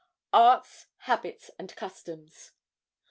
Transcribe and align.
ARTS, 0.33 0.87
HABITS 1.01 1.51
AND 1.59 1.75
CUSTOMS. 1.75 2.53